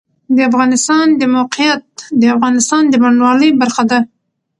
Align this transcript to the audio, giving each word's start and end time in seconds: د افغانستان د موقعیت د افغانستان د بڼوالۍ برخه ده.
د 0.35 0.37
افغانستان 0.49 1.05
د 1.21 1.23
موقعیت 1.35 1.83
د 2.21 2.23
افغانستان 2.35 2.83
د 2.89 2.93
بڼوالۍ 3.03 3.49
برخه 3.61 3.83
ده. 3.91 3.99